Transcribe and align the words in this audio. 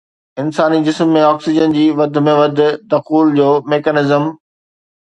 انساني 0.43 0.79
جسم 0.87 1.11
۾ 1.17 1.21
آڪسيجن 1.27 1.77
جي 1.77 1.85
وڌ 2.01 2.19
۾ 2.29 2.35
وڌ 2.41 2.65
دخول 2.95 3.33
جو 3.41 3.53
ميکانيزم 3.77 4.29